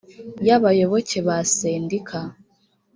[0.47, 2.19] y abayoboke ba sendika